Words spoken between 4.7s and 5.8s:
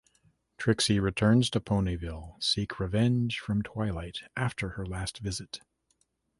last visit.